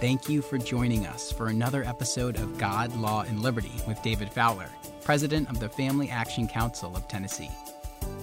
[0.00, 4.32] Thank you for joining us for another episode of God, Law, and Liberty with David
[4.32, 4.68] Fowler,
[5.02, 7.50] President of the Family Action Council of Tennessee.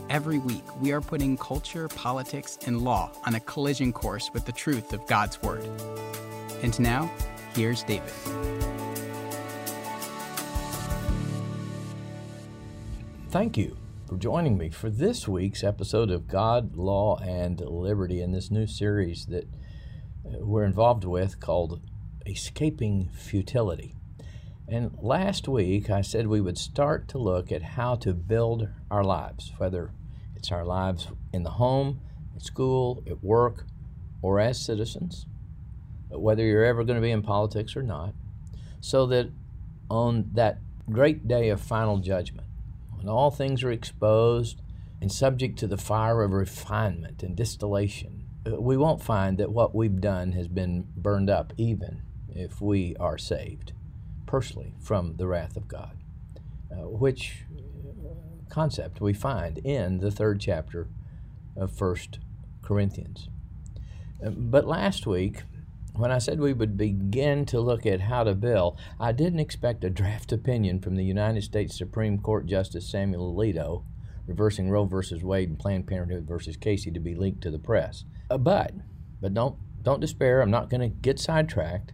[0.09, 4.53] Every week, we are putting culture, politics, and law on a collision course with the
[4.53, 5.69] truth of God's Word.
[6.63, 7.11] And now,
[7.53, 8.09] here's David.
[13.31, 13.75] Thank you
[14.07, 18.65] for joining me for this week's episode of God, Law, and Liberty in this new
[18.65, 19.49] series that
[20.25, 21.81] we're involved with called
[22.25, 23.95] Escaping Futility.
[24.67, 29.03] And last week I said we would start to look at how to build our
[29.03, 29.91] lives, whether
[30.35, 32.01] it's our lives in the home,
[32.35, 33.65] at school, at work,
[34.21, 35.27] or as citizens,
[36.09, 38.13] whether you're ever going to be in politics or not,
[38.81, 39.29] so that
[39.89, 40.59] on that
[40.91, 42.47] great day of final judgment,
[42.91, 44.61] when all things are exposed
[44.99, 48.14] and subject to the fire of refinement and distillation,
[48.45, 53.17] we won't find that what we've done has been burned up, even if we are
[53.17, 53.73] saved
[54.25, 55.97] personally from the wrath of God,
[56.71, 57.45] uh, which
[58.49, 60.87] concept we find in the third chapter
[61.55, 62.19] of First
[62.61, 63.29] Corinthians.
[64.23, 65.43] Uh, but last week,
[65.93, 69.83] when I said we would begin to look at how to bill, I didn't expect
[69.83, 73.83] a draft opinion from the United States Supreme Court Justice Samuel Alito
[74.27, 78.05] reversing Roe versus Wade and Planned Parenthood versus Casey to be leaked to the press.
[78.29, 78.73] Uh, but,
[79.21, 80.41] but don't don't despair.
[80.41, 81.93] I'm not going to get sidetracked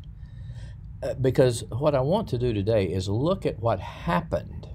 [1.03, 4.69] uh, because what I want to do today is look at what happened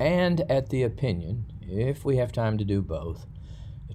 [0.00, 3.26] and at the opinion, if we have time to do both,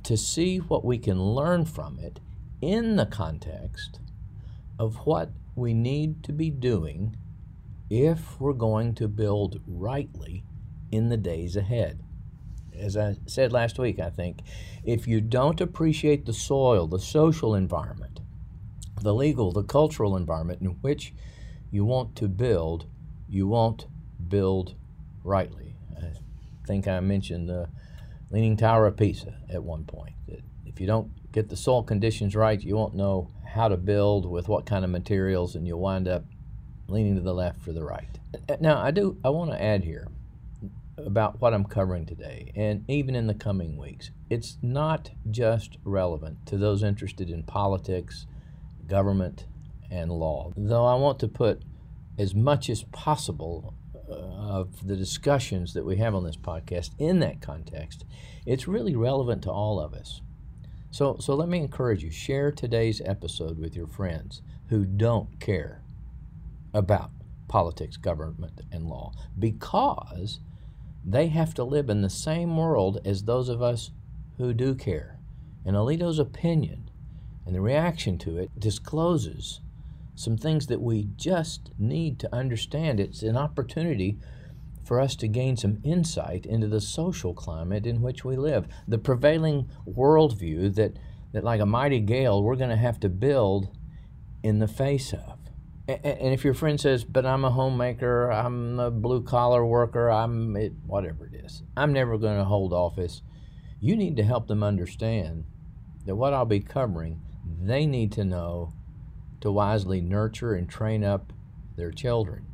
[0.04, 2.20] to see what we can learn from it
[2.62, 4.00] in the context
[4.78, 7.16] of what we need to be doing
[7.90, 10.44] if we're going to build rightly
[10.92, 12.02] in the days ahead
[12.78, 14.40] as I said last week, I think,
[14.84, 18.20] if you don't appreciate the soil, the social environment,
[19.02, 21.14] the legal, the cultural environment in which
[21.72, 22.86] you want to build,
[23.28, 23.88] you won't
[24.28, 24.76] build
[25.24, 25.76] rightly.
[25.98, 27.70] I think I mentioned the
[28.30, 30.16] Leaning Tower of Pisa at one point.
[30.28, 34.30] That if you don't get the soil conditions right, you won't know how to build
[34.30, 36.24] with what kind of materials, and you'll wind up
[36.88, 38.20] leaning to the left or the right.
[38.60, 39.18] Now, I do.
[39.24, 40.08] I want to add here
[40.98, 44.12] about what I'm covering today and even in the coming weeks.
[44.30, 48.28] It's not just relevant to those interested in politics,
[48.88, 49.46] government,
[49.90, 51.64] and law, though I want to put
[52.18, 53.74] as much as possible
[54.10, 58.06] uh, of the discussions that we have on this podcast in that context.
[58.46, 60.22] It's really relevant to all of us.
[60.92, 65.82] So, so let me encourage you share today's episode with your friends who don't care
[66.74, 67.12] about
[67.48, 70.40] politics, government, and law because
[71.06, 73.92] they have to live in the same world as those of us
[74.38, 75.20] who do care.
[75.66, 76.90] And Alito's opinion
[77.46, 79.60] and the reaction to it discloses
[80.16, 83.00] some things that we just need to understand.
[83.00, 84.18] It's an opportunity
[84.84, 88.98] for us to gain some insight into the social climate in which we live, the
[88.98, 90.98] prevailing worldview that,
[91.32, 93.70] that like a mighty gale, we're going to have to build
[94.44, 95.43] in the face of.
[95.86, 100.56] And if your friend says, "But I'm a homemaker, I'm a blue collar worker, I'm
[100.56, 103.22] it, whatever it is, I'm never going to hold office,"
[103.82, 105.44] you need to help them understand
[106.06, 107.22] that what I'll be covering,
[107.62, 108.72] they need to know
[109.42, 111.34] to wisely nurture and train up
[111.76, 112.46] their children,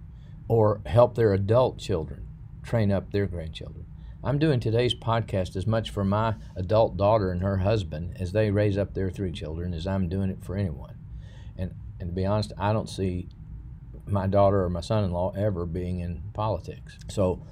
[0.47, 2.25] or help their adult children
[2.63, 3.85] train up their grandchildren.
[4.23, 8.49] I'm doing today's podcast as much for my adult daughter and her husband as they
[8.49, 10.95] raise up their three children as I'm doing it for anyone.
[11.99, 13.27] And to be honest, I don't see
[14.07, 16.97] my daughter or my son in law ever being in politics.
[17.09, 17.45] So,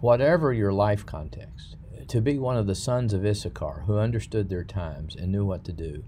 [0.00, 1.76] whatever your life context,
[2.08, 5.64] to be one of the sons of Issachar who understood their times and knew what
[5.64, 6.04] to do,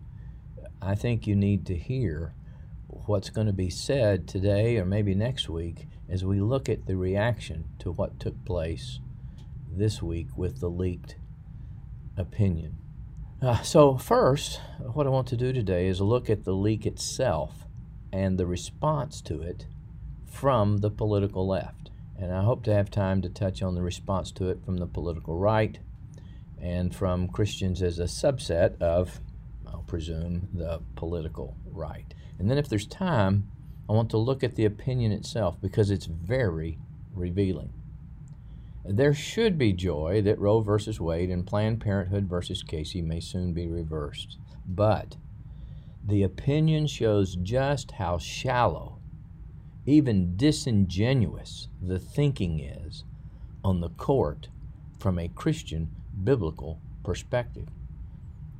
[0.82, 2.34] I think you need to hear
[2.88, 6.96] what's going to be said today or maybe next week as we look at the
[6.96, 9.00] reaction to what took place
[9.70, 11.16] this week with the leaked
[12.16, 12.76] opinion.
[13.40, 17.66] Uh, so, first, what I want to do today is look at the leak itself
[18.14, 19.66] and the response to it
[20.24, 21.90] from the political left.
[22.16, 24.86] And I hope to have time to touch on the response to it from the
[24.86, 25.80] political right
[26.62, 29.20] and from Christians as a subset of,
[29.66, 32.14] I'll presume, the political right.
[32.38, 33.50] And then, if there's time,
[33.88, 36.78] I want to look at the opinion itself because it's very
[37.12, 37.72] revealing.
[38.84, 43.52] There should be joy that Roe versus Wade and Planned Parenthood versus Casey may soon
[43.52, 44.38] be reversed.
[44.68, 45.16] But
[46.06, 48.98] the opinion shows just how shallow,
[49.86, 53.04] even disingenuous, the thinking is
[53.64, 54.48] on the court
[54.98, 55.90] from a Christian
[56.22, 57.68] biblical perspective.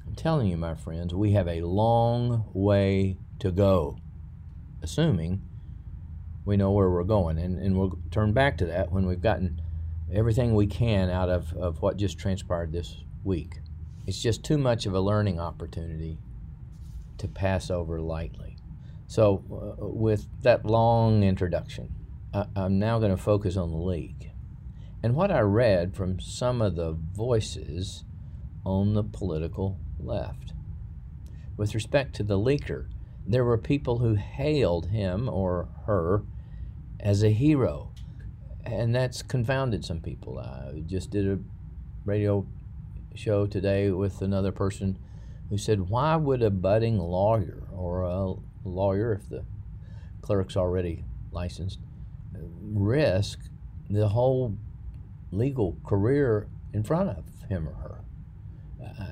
[0.07, 3.99] I'm telling you, my friends, we have a long way to go
[4.83, 5.43] assuming
[6.45, 7.39] we know where we're going.
[7.39, 9.61] And, and we'll turn back to that when we've gotten
[10.13, 13.61] everything we can out of, of what just transpired this week.
[14.07, 16.19] It's just too much of a learning opportunity
[17.19, 18.57] to pass over lightly.
[19.07, 21.95] So, uh, with that long introduction,
[22.33, 24.31] I, I'm now going to focus on the leak.
[25.03, 28.05] And what I read from some of the voices
[28.65, 30.53] on the political left.
[31.57, 32.89] With respect to the leaker,
[33.27, 36.25] there were people who hailed him or her
[37.01, 37.93] as a hero,
[38.65, 40.39] and that's confounded some people.
[40.39, 41.39] I just did a
[42.05, 42.47] radio
[43.15, 44.99] show today with another person
[45.51, 49.45] who said, Why would a budding lawyer or a lawyer, if the
[50.23, 51.79] clerk's already licensed,
[52.63, 53.41] risk
[53.91, 54.57] the whole
[55.31, 58.05] legal career in front of him or her?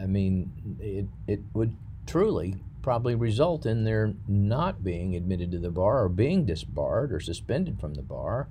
[0.00, 1.76] I mean, it, it would
[2.06, 7.20] truly probably result in their not being admitted to the bar or being disbarred or
[7.20, 8.48] suspended from the bar.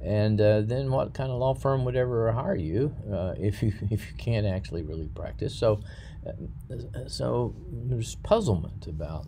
[0.00, 3.72] And uh, then, what kind of law firm would ever hire you uh, if you
[3.90, 5.54] if you can't actually really practice?
[5.54, 5.80] So,
[7.06, 9.26] so there's puzzlement about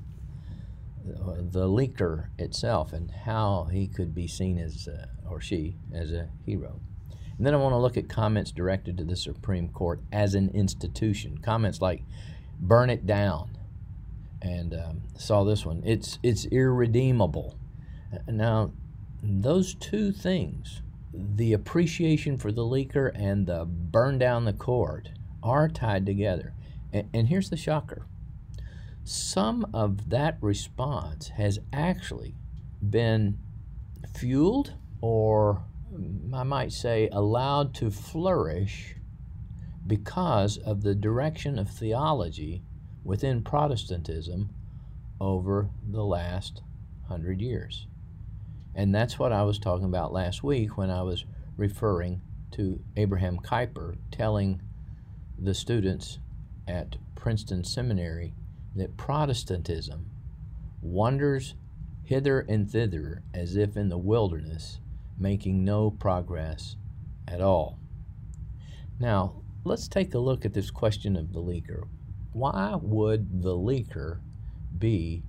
[1.08, 6.12] uh, the leaker itself and how he could be seen as uh, or she as
[6.12, 6.81] a hero.
[7.38, 10.50] And then I want to look at comments directed to the Supreme Court as an
[10.50, 11.38] institution.
[11.38, 12.02] Comments like
[12.61, 13.56] "burn it down,"
[14.43, 15.82] and um, saw this one.
[15.87, 17.56] It's it's irredeemable.
[18.29, 18.73] Now,
[19.23, 20.82] those two things,
[21.14, 25.08] the appreciation for the leaker and the burn down the court,
[25.43, 26.52] are tied together.
[26.92, 28.06] And, here's the shocker:
[29.04, 32.34] some of that response has actually
[32.88, 33.38] been
[34.16, 38.96] fueled, or mm, I might say, allowed to flourish
[39.87, 42.62] because of the direction of theology
[43.04, 44.50] within Protestantism
[45.20, 46.62] over the last
[47.08, 47.87] hundred years.
[48.75, 51.25] And that's what I was talking about last week when I was
[51.56, 52.20] referring
[52.52, 54.62] to Abraham Kuyper telling
[55.38, 56.19] the students
[56.70, 58.32] at Princeton Seminary
[58.76, 60.06] that Protestantism
[60.81, 61.55] wanders
[62.05, 64.78] hither and thither as if in the wilderness,
[65.19, 66.76] making no progress
[67.26, 67.78] at all.
[69.00, 71.88] Now, let's take a look at this question of the leaker
[72.32, 74.20] why would the leaker
[74.78, 75.25] be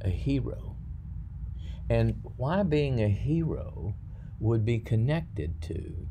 [0.00, 0.76] a hero?
[1.90, 3.94] And why being a hero
[4.40, 6.08] would be connected to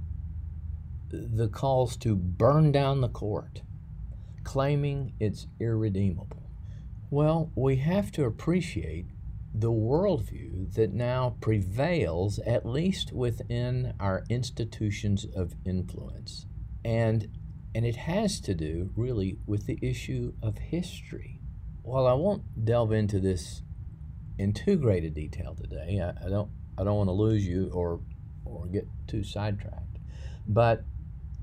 [1.10, 3.62] the calls to burn down the court,
[4.46, 6.50] claiming it's irredeemable?
[7.10, 9.08] Well, we have to appreciate
[9.54, 16.46] the worldview that now prevails, at least within our institutions of influence.
[16.84, 17.28] And
[17.74, 21.42] and it has to do really with the issue of history.
[21.84, 23.64] While I won't delve into this
[24.38, 27.70] in too great a detail today, I, I don't I don't want to lose you
[27.74, 28.00] or
[28.46, 29.98] or get too sidetracked.
[30.48, 30.84] But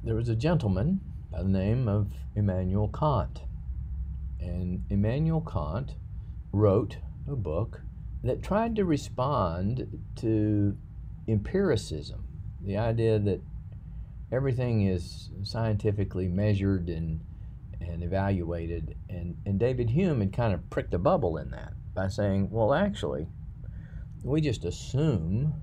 [0.05, 1.01] there was a gentleman
[1.33, 3.41] by the name of Immanuel Kant.
[4.39, 5.95] And Immanuel Kant
[6.53, 7.81] wrote a book
[8.23, 10.77] that tried to respond to
[11.27, 12.25] empiricism,
[12.61, 13.41] the idea that
[14.31, 17.21] everything is scientifically measured and
[17.81, 18.95] and evaluated.
[19.09, 22.73] And, and David Hume had kind of pricked a bubble in that by saying, well,
[22.73, 23.27] actually,
[24.23, 25.55] we just assume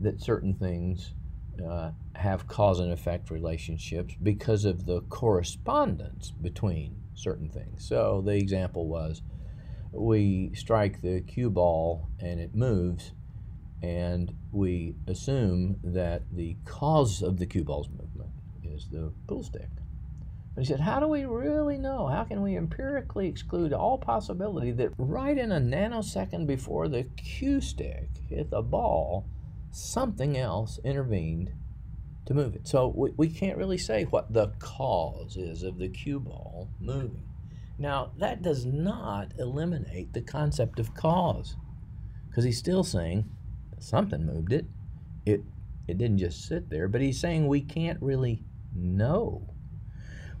[0.00, 1.12] that certain things
[1.62, 7.86] uh, have cause and effect relationships because of the correspondence between certain things.
[7.86, 9.22] So the example was
[9.92, 13.12] we strike the cue ball and it moves,
[13.82, 18.30] and we assume that the cause of the cue ball's movement
[18.62, 19.68] is the pool stick.
[20.54, 22.06] But he said, How do we really know?
[22.06, 27.60] How can we empirically exclude all possibility that right in a nanosecond before the cue
[27.60, 29.26] stick hit the ball,
[29.76, 31.52] something else intervened
[32.26, 32.66] to move it?
[32.66, 37.22] So we, we can't really say what the cause is of the cue ball moving.
[37.78, 41.56] Now, that does not eliminate the concept of cause,
[42.28, 43.28] because he's still saying
[43.78, 44.66] something moved it.
[45.26, 45.42] It
[45.86, 48.42] it didn't just sit there, but he's saying we can't really
[48.74, 49.54] know.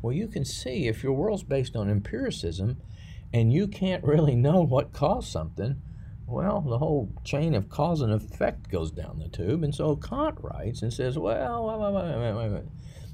[0.02, 2.78] Well, you can see if your world's based on empiricism
[3.32, 5.80] and you can't really know what caused something,
[6.26, 9.62] well, the whole chain of cause and effect goes down the tube.
[9.62, 12.62] And so Kant writes and says, well, wait, wait, wait,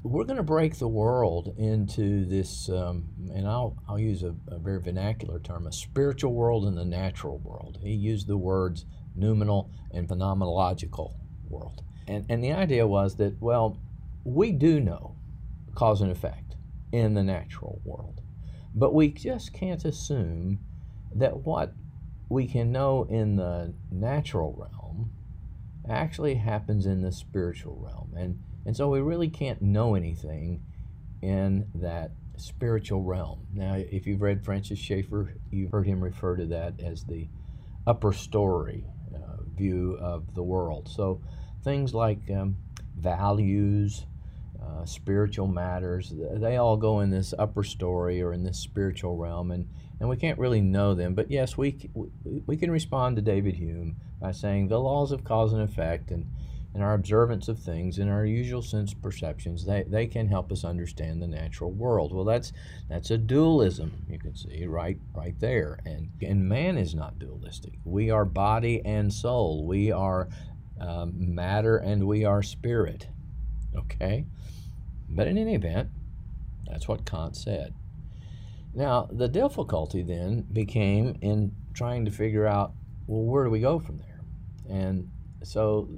[0.03, 4.59] we're going to break the world into this, um, and I'll, I'll use a, a
[4.59, 7.77] very vernacular term, a spiritual world and the natural world.
[7.81, 11.13] He used the words noumenal, and phenomenological
[11.47, 11.83] world.
[12.07, 13.77] And, and the idea was that, well,
[14.23, 15.15] we do know
[15.75, 16.55] cause and effect
[16.91, 18.21] in the natural world,
[18.75, 20.59] but we just can't assume
[21.15, 21.73] that what
[22.33, 25.11] we can know in the natural realm
[25.87, 28.11] actually happens in the spiritual realm.
[28.17, 30.63] And, and so we really can't know anything
[31.21, 33.45] in that spiritual realm.
[33.53, 37.29] Now, if you've read Francis Schaeffer, you've heard him refer to that as the
[37.85, 40.89] upper story uh, view of the world.
[40.89, 41.21] So
[41.63, 42.55] things like um,
[42.97, 44.07] values,
[44.59, 49.51] uh, spiritual matters, they all go in this upper story or in this spiritual realm,
[49.51, 51.13] and, and we can't really know them.
[51.13, 51.89] But yes, we,
[52.45, 56.29] we can respond to David Hume by saying the laws of cause and effect and,
[56.73, 60.63] and our observance of things and our usual sense perceptions, they, they can help us
[60.63, 62.13] understand the natural world.
[62.13, 62.51] Well, that's,
[62.89, 65.79] that's a dualism, you can see right, right there.
[65.85, 67.73] And, and man is not dualistic.
[67.85, 69.65] We are body and soul.
[69.67, 70.29] We are
[70.79, 73.07] um, matter and we are spirit.
[73.75, 74.25] Okay?
[75.07, 75.89] But in any event,
[76.65, 77.73] that's what Kant said.
[78.73, 82.73] Now, the difficulty then became in trying to figure out
[83.07, 84.21] well, where do we go from there?
[84.69, 85.09] And
[85.43, 85.89] so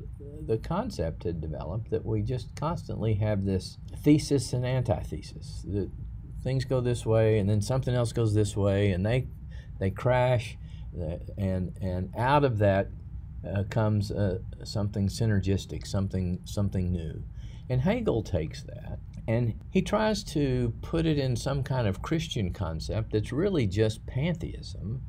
[0.46, 5.63] the concept had developed that we just constantly have this thesis and antithesis.
[5.67, 5.91] That
[6.44, 9.27] things go this way, and then something else goes this way, and they
[9.79, 10.58] they crash,
[11.38, 12.89] and and out of that
[13.48, 17.24] uh, comes uh, something synergistic, something something new.
[17.70, 22.53] And Hegel takes that and he tries to put it in some kind of Christian
[22.53, 25.01] concept that's really just pantheism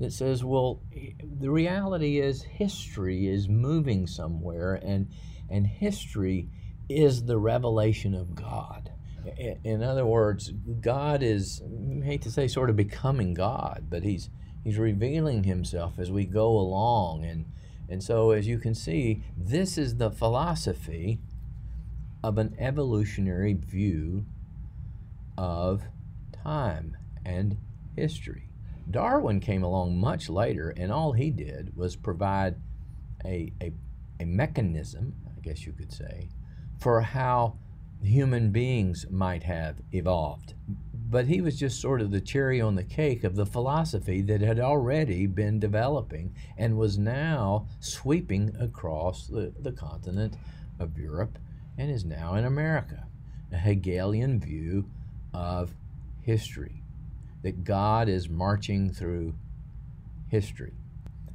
[0.00, 0.80] that says, well,
[1.22, 5.08] the reality is history is moving somewhere and
[5.48, 6.48] and history
[6.88, 8.90] is the revelation of God.
[9.62, 14.28] In other words, God is I hate to say sort of becoming God, but he's
[14.64, 17.44] he's revealing himself as we go along and
[17.88, 21.20] and so, as you can see, this is the philosophy
[22.22, 24.24] of an evolutionary view
[25.36, 25.82] of
[26.42, 27.56] time and
[27.96, 28.48] history.
[28.90, 32.56] Darwin came along much later, and all he did was provide
[33.24, 33.72] a, a,
[34.20, 36.28] a mechanism, I guess you could say,
[36.78, 37.58] for how
[38.02, 40.54] human beings might have evolved
[41.12, 44.40] but he was just sort of the cherry on the cake of the philosophy that
[44.40, 50.34] had already been developing and was now sweeping across the, the continent
[50.80, 51.38] of Europe
[51.82, 53.08] and is now in America.
[53.52, 54.88] A Hegelian view
[55.34, 55.74] of
[56.22, 56.84] history,
[57.42, 59.34] that God is marching through
[60.28, 60.74] history.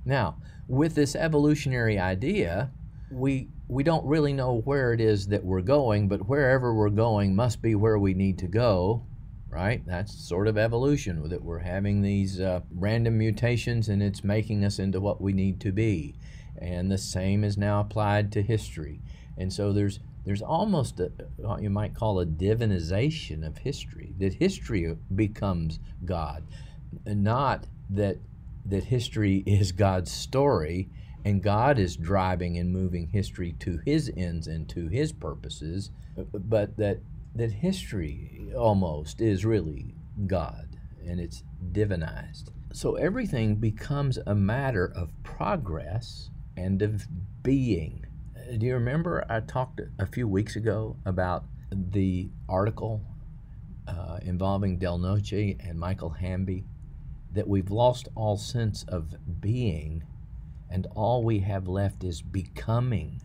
[0.06, 0.38] Now,
[0.70, 2.72] with this evolutionary idea,
[3.12, 7.36] we we don't really know where it is that we're going, but wherever we're going
[7.36, 9.04] must be where we need to go
[9.50, 9.82] right?
[9.88, 14.78] That's sort of evolution that we're having these uh, random mutations and it's making us
[14.78, 16.16] into what we need to be.
[16.60, 19.00] And the same is now applied to history.
[19.38, 24.34] And so there's there's almost a, what you might call a divinization of history, that
[24.34, 26.44] history becomes God,
[27.06, 28.18] not that
[28.66, 30.90] that history is God's story
[31.24, 35.92] and God is driving and moving history to his ends and to his purposes,
[36.34, 37.00] but that
[37.34, 42.50] that history almost is really God and it's divinized.
[42.74, 47.08] So everything becomes a matter of progress and of
[47.44, 48.07] being.
[48.56, 53.02] Do you remember I talked a few weeks ago about the article
[53.88, 56.64] uh, involving Del Noce and Michael Hanby?
[57.34, 60.04] That we've lost all sense of being
[60.70, 63.22] and all we have left is becoming.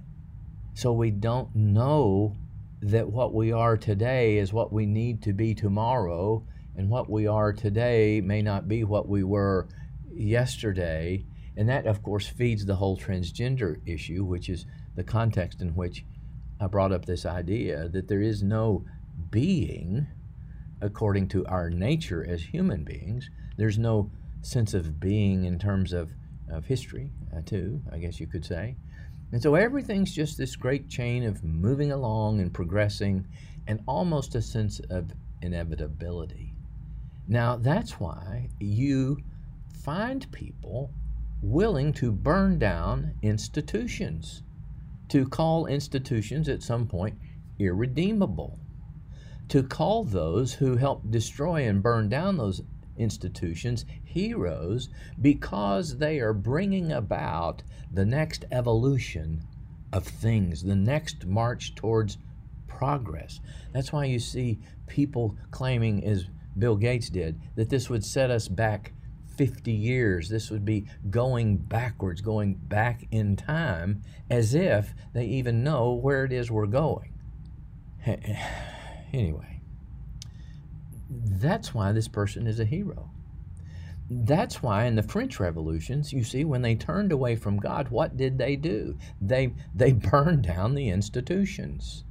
[0.74, 2.36] So we don't know
[2.80, 6.44] that what we are today is what we need to be tomorrow,
[6.76, 9.68] and what we are today may not be what we were
[10.12, 11.24] yesterday.
[11.56, 16.04] And that, of course, feeds the whole transgender issue, which is the context in which
[16.61, 18.84] I brought up this idea that there is no
[19.30, 20.06] being
[20.80, 23.30] according to our nature as human beings.
[23.56, 24.11] There's no
[24.42, 26.11] sense of being in terms of,
[26.50, 28.76] of history, uh, too, I guess you could say.
[29.30, 33.26] And so everything's just this great chain of moving along and progressing
[33.66, 36.52] and almost a sense of inevitability.
[37.28, 39.18] Now, that's why you
[39.82, 40.90] find people
[41.42, 44.42] willing to burn down institutions,
[45.12, 47.19] to call institutions at some point
[47.59, 48.59] irredeemable,
[49.47, 52.62] to call those who help destroy and burn down those
[52.97, 54.88] institutions heroes
[55.21, 59.47] because they are bringing about the next evolution
[59.92, 62.16] of things, the next march towards
[62.66, 63.38] progress.
[63.75, 66.25] That's why you see people claiming, as
[66.59, 68.95] Bill Gates did, that this would set us back
[69.36, 70.28] 50 years.
[70.28, 76.24] This would be going backwards, going back in time, as if they even know where
[76.24, 77.12] it is we're going.
[79.14, 79.60] Anyway,
[81.10, 83.10] that's why this person is a hero.
[84.08, 88.16] That's why in the French revolutions, you see, when they turned away from God, what
[88.16, 88.96] did they do?
[89.20, 92.04] They, they burned down the institutions.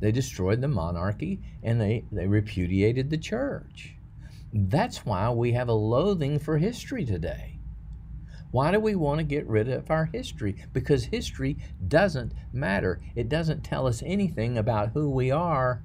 [0.00, 3.97] They destroyed the monarchy and they, they repudiated the church.
[4.52, 7.58] That's why we have a loathing for history today.
[8.50, 10.56] Why do we want to get rid of our history?
[10.72, 12.98] Because history doesn't matter.
[13.14, 15.82] It doesn't tell us anything about who we are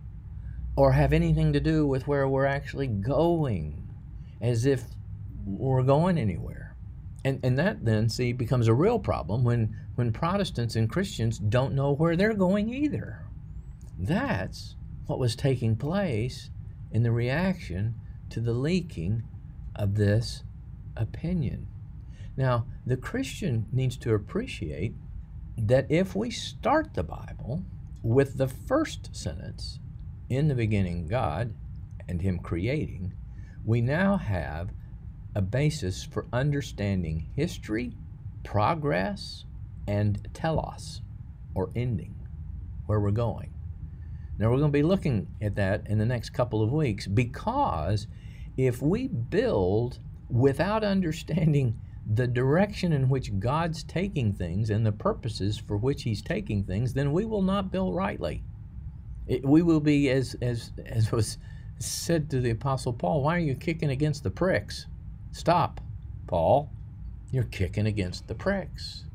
[0.78, 3.88] or have anything to do with where we're actually going,
[4.42, 4.84] as if
[5.46, 6.76] we're going anywhere.
[7.26, 11.76] And, and that then, see, becomes a real problem when, when Protestants and Christians don't
[11.76, 13.26] know where they're going either.
[14.00, 16.50] That's what was taking place
[16.92, 17.96] in the reaction
[18.34, 19.22] to the leaking
[19.76, 20.44] of this
[20.98, 21.68] opinion.
[22.36, 24.96] Now, the Christian needs to appreciate
[25.56, 27.64] that if we start the Bible
[28.02, 29.80] with the first sentence,
[30.30, 31.54] in the beginning God
[32.08, 33.14] and Him creating,
[33.64, 34.70] we now have
[35.36, 37.94] a basis for understanding history,
[38.44, 39.46] progress,
[39.88, 41.02] and telos,
[41.54, 42.16] or ending,
[42.88, 43.54] where we're going.
[44.40, 48.08] Now, we're going to be looking at that in the next couple of weeks because
[48.58, 51.80] if we build without understanding
[52.12, 56.94] the direction in which God's taking things and the purposes for which He's taking things,
[56.94, 58.44] then we will not build rightly.
[59.28, 61.38] It, we will be, as, as, as was
[61.80, 64.88] said to the Apostle Paul, why are you kicking against the pricks?
[65.32, 65.82] Stop,
[66.28, 66.70] Paul.
[67.32, 69.06] You're kicking against the pricks.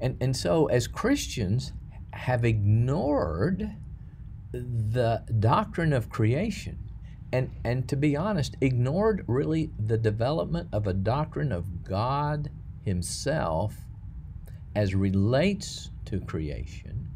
[0.00, 1.72] And, and so, as Christians
[2.12, 3.70] have ignored
[4.52, 6.87] the doctrine of creation,
[7.32, 12.50] and and to be honest ignored really the development of a doctrine of God
[12.84, 13.76] himself
[14.74, 17.10] as relates to creation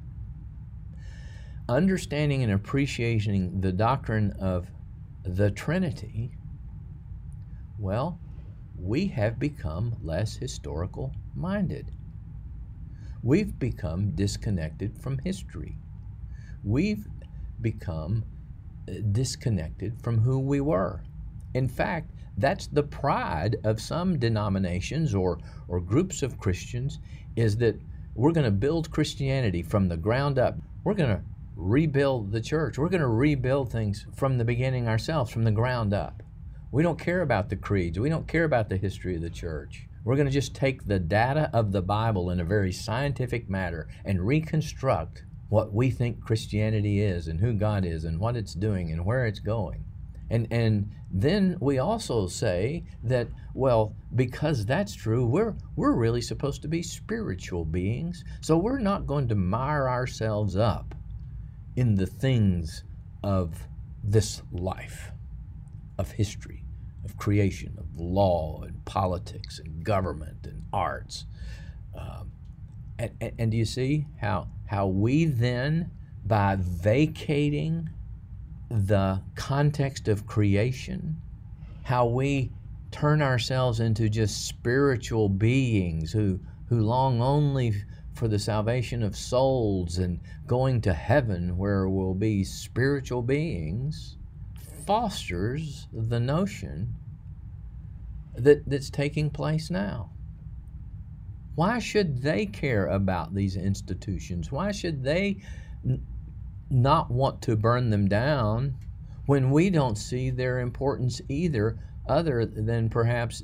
[1.69, 4.67] understanding and appreciating the doctrine of
[5.25, 6.33] the trinity
[7.79, 8.19] well
[8.83, 11.93] we have become less historical minded.
[13.23, 15.77] We've become disconnected from history.
[16.65, 17.07] We've
[17.61, 18.25] become
[19.13, 21.03] disconnected from who we were.
[21.55, 26.99] In fact, that's the pride of some denominations or, or groups of Christians
[27.37, 27.79] is that
[28.15, 30.57] we're going to build Christianity from the ground up.
[30.85, 31.23] We're going to
[31.57, 32.79] rebuild the church.
[32.79, 36.23] We're going to rebuild things from the beginning ourselves, from the ground up.
[36.71, 37.99] We don't care about the creeds.
[37.99, 39.87] We don't care about the history of the church.
[40.05, 43.89] We're going to just take the data of the Bible in a very scientific manner
[44.05, 48.91] and reconstruct what we think Christianity is and who God is and what it's doing
[48.91, 49.85] and where it's going.
[50.31, 56.63] And, and then we also say that, well, because that's true, we're, we're really supposed
[56.63, 58.25] to be spiritual beings.
[58.41, 60.95] So we're not going to mire ourselves up
[61.77, 62.85] in the things
[63.23, 63.69] of
[64.03, 65.13] this life,
[65.99, 66.65] of history,
[67.05, 71.27] of creation, of law and politics and government and arts.
[71.95, 72.33] Um,
[72.99, 75.91] and, and, and do you see how how we then,
[76.25, 77.91] by vacating
[78.71, 81.21] the context of creation,
[81.83, 82.51] how we
[82.91, 87.75] turn ourselves into just spiritual beings who, who long only
[88.15, 94.17] for the salvation of souls and going to heaven where we'll be spiritual beings,
[94.87, 96.95] fosters the notion
[98.35, 100.09] that, that's taking place now.
[101.55, 104.51] Why should they care about these institutions?
[104.51, 105.37] Why should they
[105.85, 106.07] n-
[106.71, 108.75] not want to burn them down
[109.27, 113.43] when we don't see their importance either, other than perhaps,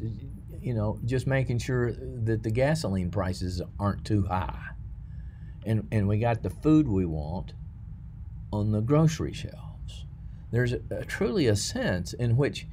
[0.61, 4.71] you know, just making sure that the gasoline prices aren't too high
[5.66, 7.53] and, and we got the food we want
[8.51, 10.07] on the grocery shelves?
[10.51, 12.66] There's a, a, truly a sense in which,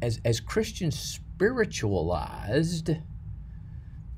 [0.00, 2.96] as, as Christians spiritualized,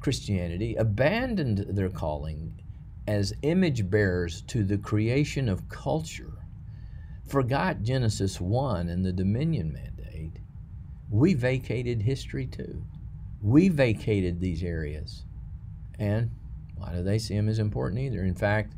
[0.03, 2.61] Christianity abandoned their calling
[3.07, 6.45] as image bearers to the creation of culture,
[7.27, 10.41] forgot Genesis 1 and the dominion mandate,
[11.09, 12.85] we vacated history too.
[13.41, 15.25] We vacated these areas.
[15.99, 16.31] And
[16.77, 18.25] why do they see them as important either?
[18.25, 18.75] In fact,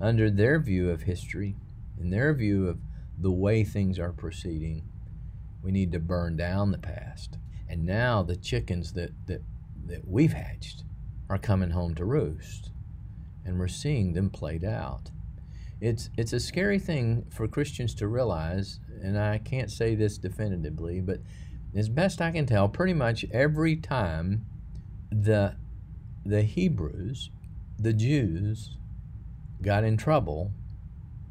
[0.00, 1.56] under their view of history,
[1.98, 2.78] in their view of
[3.18, 4.84] the way things are proceeding,
[5.62, 7.38] we need to burn down the past.
[7.68, 9.42] And now the chickens that, that
[9.90, 10.84] that we've hatched
[11.28, 12.70] are coming home to roost,
[13.44, 15.10] and we're seeing them played out.
[15.80, 21.00] It's it's a scary thing for Christians to realize, and I can't say this definitively,
[21.00, 21.20] but
[21.74, 24.46] as best I can tell, pretty much every time
[25.10, 25.56] the
[26.24, 27.30] the Hebrews,
[27.78, 28.76] the Jews,
[29.62, 30.52] got in trouble,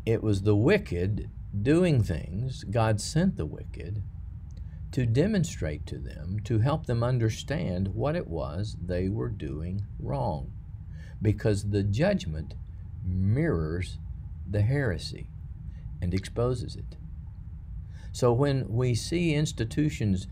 [0.05, 1.29] it was the wicked
[1.61, 2.63] doing things.
[2.63, 4.01] God sent the wicked
[4.91, 10.51] to demonstrate to them, to help them understand what it was they were doing wrong.
[11.21, 12.55] Because the judgment
[13.03, 13.99] mirrors
[14.49, 15.29] the heresy
[16.01, 16.97] and exposes it.
[18.11, 20.27] So when we see institutions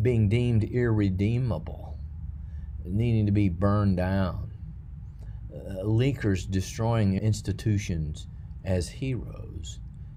[0.00, 1.98] being deemed irredeemable,
[2.84, 4.52] needing to be burned down,
[5.54, 8.26] uh, leakers destroying institutions
[8.64, 9.51] as heroes,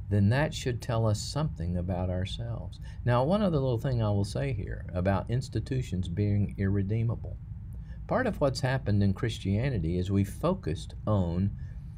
[0.10, 2.80] then that should tell us something about ourselves.
[3.04, 7.38] Now, one other little thing I will say here about institutions being irredeemable.
[8.08, 11.52] Part of what's happened in Christianity is we focused on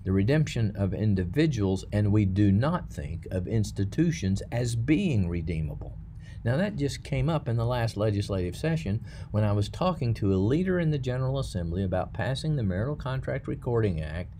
[0.05, 5.97] the redemption of individuals and we do not think of institutions as being redeemable.
[6.45, 10.33] Now, that just came up in the last legislative session when I was talking to
[10.33, 14.33] a leader in the General Assembly about passing the Marital Contract Recording Act,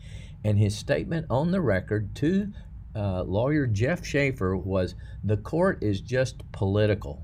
[0.44, 2.54] and his statement on the record to
[2.98, 7.24] uh, lawyer Jeff Schaefer was the court is just political.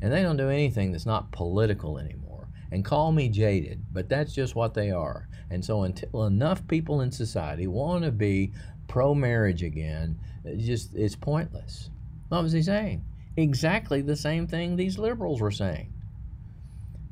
[0.00, 2.48] And they don't do anything that's not political anymore.
[2.70, 5.28] And call me jaded, but that's just what they are.
[5.50, 8.52] And so until enough people in society want to be
[8.86, 11.90] pro marriage again, it's just it's pointless.
[12.28, 13.04] What was he saying?
[13.38, 15.92] exactly the same thing these liberals were saying.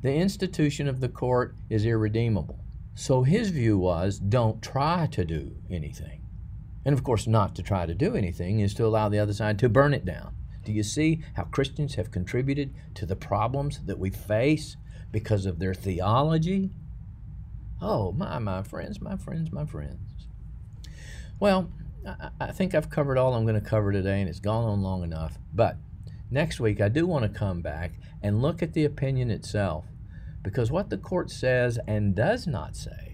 [0.01, 2.59] The institution of the court is irredeemable.
[2.95, 6.16] So his view was don't try to do anything.
[6.87, 9.59] And of course, not to try to do anything is to allow the other side
[9.59, 10.33] to burn it down.
[10.65, 14.75] Do you see how Christians have contributed to the problems that we face
[15.11, 16.71] because of their theology?
[17.79, 20.27] Oh, my, my friends, my friends, my friends.
[21.39, 21.69] Well,
[22.07, 24.81] I, I think I've covered all I'm going to cover today, and it's gone on
[24.81, 25.37] long enough.
[25.53, 25.77] But
[26.29, 29.85] Next week, I do want to come back and look at the opinion itself
[30.43, 33.06] because what the court says and does not say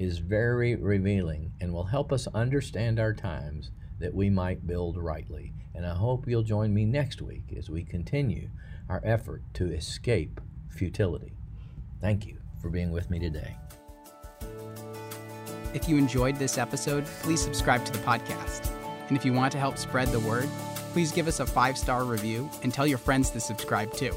[0.00, 5.52] is very revealing and will help us understand our times that we might build rightly.
[5.74, 8.48] And I hope you'll join me next week as we continue
[8.88, 11.34] our effort to escape futility.
[12.00, 13.58] Thank you for being with me today.
[15.74, 18.70] If you enjoyed this episode, please subscribe to the podcast.
[19.08, 20.48] And if you want to help spread the word,
[20.92, 24.14] please give us a five star review and tell your friends to subscribe too.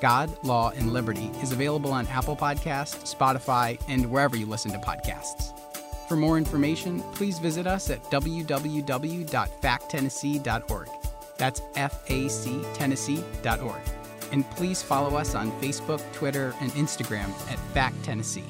[0.00, 4.78] God, Law, and Liberty is available on Apple Podcasts, Spotify, and wherever you listen to
[4.78, 5.52] podcasts.
[6.08, 10.88] For more information, please visit us at www.facttennessee.org.
[11.36, 13.80] That's F A C Tennessee.org.
[14.32, 18.44] And please follow us on Facebook, Twitter, and Instagram at Fact Tennessee.